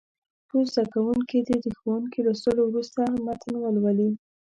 څو 0.47 0.57
زده 0.71 0.83
کوونکي 0.93 1.37
دې 1.47 1.55
د 1.61 1.65
ښوونکي 1.77 2.19
لوستلو 2.25 2.61
وروسته 2.67 3.01
متن 3.25 3.53
ولولي. 3.59 4.09